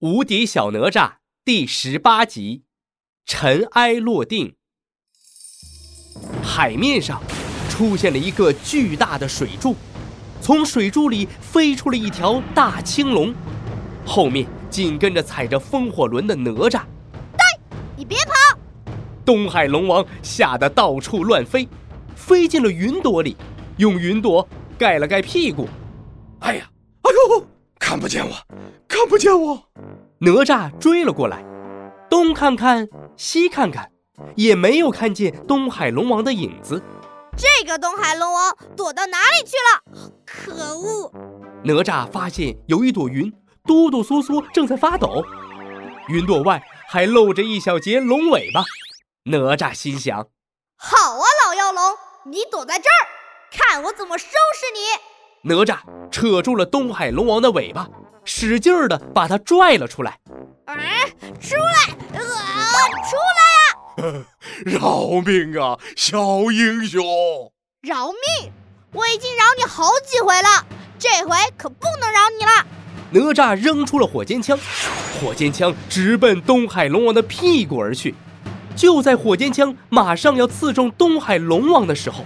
[0.00, 2.64] 无敌小哪吒第十八集，
[3.24, 4.54] 尘埃落定。
[6.42, 7.22] 海面上
[7.70, 9.74] 出现了一个巨大的水柱，
[10.42, 13.34] 从水柱里飞出了一条大青龙，
[14.04, 16.82] 后面紧跟着踩着风火轮的哪吒。
[17.38, 17.46] 呆，
[17.96, 18.58] 你别跑！
[19.24, 21.66] 东海龙王吓得到处乱飞，
[22.14, 23.34] 飞进了云朵里，
[23.78, 25.66] 用云朵盖了盖屁股。
[26.40, 26.70] 哎呀，
[27.00, 27.46] 哎呦，
[27.78, 28.36] 看不见我，
[28.86, 29.62] 看不见我！
[30.18, 31.44] 哪吒追了过来，
[32.08, 32.88] 东看看，
[33.18, 33.90] 西看看，
[34.34, 36.82] 也没有看见东海龙王的影子。
[37.36, 40.10] 这个东海龙王躲到哪里去了？
[40.24, 41.12] 可恶！
[41.64, 43.30] 哪吒发现有一朵云
[43.66, 45.22] 哆哆嗦嗦正在发抖，
[46.08, 48.64] 云朵外还露着一小截龙尾巴。
[49.24, 50.28] 哪吒心想：
[50.78, 51.94] 好啊，老妖龙，
[52.24, 53.04] 你躲在这儿，
[53.50, 55.15] 看我怎么收拾你！
[55.42, 55.76] 哪吒
[56.10, 57.88] 扯住了东海龙王的尾巴。
[58.24, 60.18] 使劲儿的把他拽了出来！
[60.64, 60.74] 啊，
[61.40, 61.94] 出来！
[62.18, 62.20] 啊，
[63.06, 64.24] 出来呀！
[64.66, 67.04] 饶命啊，小英雄！
[67.82, 68.50] 饶命！
[68.92, 70.66] 我已经饶你好几回了，
[70.98, 72.66] 这回可不能饶你了！
[73.10, 74.58] 哪吒扔出了火尖枪，
[75.20, 78.12] 火尖枪直奔东海龙王的屁股而去。
[78.74, 82.24] 就在火尖枪马上要刺中东海龙王的时候，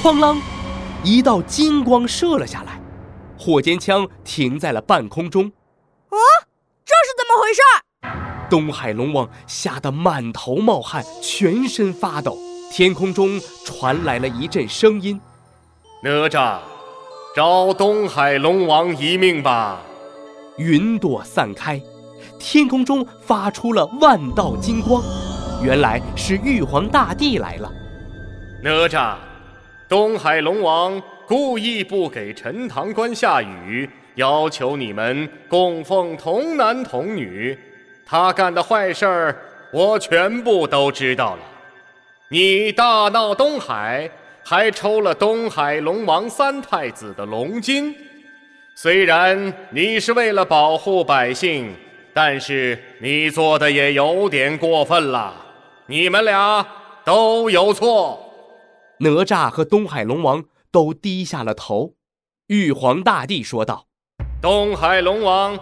[0.00, 0.38] 哐啷，
[1.02, 2.80] 一道金光射了下来。
[3.38, 6.16] 火尖枪停在了半空中，啊，
[6.84, 7.60] 这是怎么回事？
[8.48, 12.38] 东海龙王吓得满头冒汗，全身发抖。
[12.70, 15.20] 天空中传来了一阵声音
[16.02, 16.58] ：“哪吒，
[17.34, 19.80] 饶东海龙王一命吧！”
[20.56, 21.82] 云朵散开，
[22.38, 25.02] 天空中发出了万道金光，
[25.62, 27.72] 原来是玉皇大帝来了。
[28.62, 29.16] 哪吒，
[29.92, 31.02] 东海龙王。
[31.26, 37.56] 故意不给陈塘关下雨，要求你们供奉童男童女。
[38.06, 39.36] 他干的坏事儿，
[39.70, 41.42] 我全部都知道了。
[42.30, 44.10] 你大闹东海，
[44.42, 47.94] 还抽了东海龙王三太子的龙筋。
[48.74, 51.70] 虽然你是为了保护百姓，
[52.14, 55.34] 但是你做的也有点过分了。
[55.84, 56.66] 你们俩
[57.04, 58.30] 都有错。
[59.02, 60.44] 哪吒和东海龙王。
[60.72, 61.96] 都低下了头，
[62.46, 63.88] 玉皇大帝说道
[64.40, 65.58] ：“东海龙王，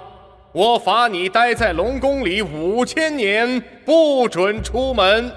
[0.53, 5.33] 我罚你待在龙宫里五千年，不准出门。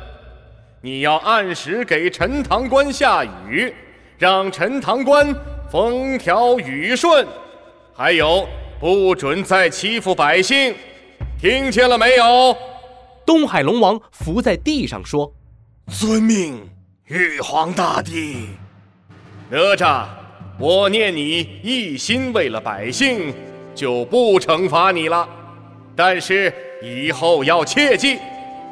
[0.84, 3.74] 你要按时给陈塘关下雨，
[4.20, 5.36] 让陈塘关
[5.72, 7.28] 风调雨顺。
[7.96, 8.48] 还有，
[8.80, 10.76] 不准再欺负百姓，
[11.42, 12.56] 听见了没有？”
[13.26, 15.34] 东海龙王伏在地上说
[15.90, 16.70] ：“遵命，
[17.08, 18.48] 玉皇大帝。”
[19.50, 20.06] 哪吒，
[20.58, 23.34] 我念你一心为了百姓，
[23.76, 25.28] 就不惩罚你了。
[25.96, 28.18] 但是以后要切记，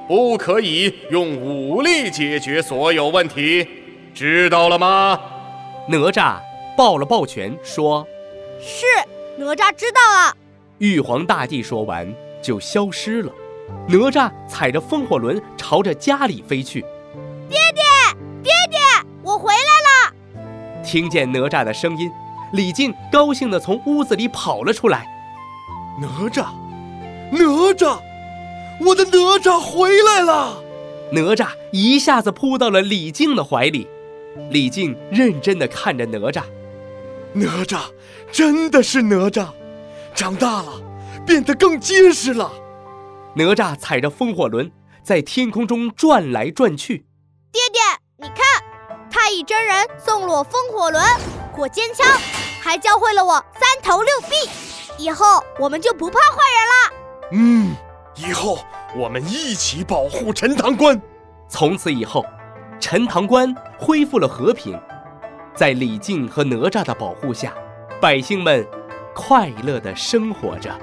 [0.07, 3.67] 不可以用武力解决所有问题，
[4.13, 5.19] 知道了吗？
[5.87, 6.39] 哪吒
[6.77, 8.07] 抱了抱拳说
[8.61, 8.85] ：“是，
[9.37, 10.35] 哪吒知道了。”
[10.79, 12.11] 玉皇大帝说完
[12.41, 13.31] 就消失了。
[13.87, 16.81] 哪吒踩着风火轮朝着家里飞去。
[17.49, 17.83] 爹爹，
[18.43, 18.79] 爹爹，
[19.23, 20.83] 我回来了。
[20.83, 22.11] 听见哪吒的声音，
[22.53, 25.07] 李靖高兴地从屋子里跑了出来。
[25.99, 26.47] 哪吒，
[27.31, 27.99] 哪吒，
[28.79, 30.63] 我的哪吒回来了！
[31.11, 33.87] 哪吒一下子扑到了李靖的怀里。
[34.49, 36.43] 李靖认真地看着哪吒。
[37.33, 37.81] 哪吒，
[38.31, 39.49] 真的是哪吒，
[40.15, 40.81] 长大了，
[41.25, 42.51] 变得更结实了。
[43.35, 44.71] 哪吒踩着风火轮
[45.03, 47.05] 在天空中转来转去。
[47.51, 47.81] 爹爹，
[48.21, 48.37] 你看。
[49.09, 51.03] 太乙真人送了我风火轮、
[51.51, 52.07] 火尖枪，
[52.61, 54.49] 还教会了我三头六臂。
[54.97, 57.29] 以后我们就不怕坏人了。
[57.33, 57.75] 嗯，
[58.15, 58.59] 以后
[58.95, 60.99] 我们一起保护陈塘关。
[61.49, 62.25] 从此以后，
[62.79, 64.79] 陈塘关恢复了和平，
[65.53, 67.53] 在李靖和哪吒的保护下，
[67.99, 68.65] 百姓们
[69.13, 70.73] 快乐地生活着。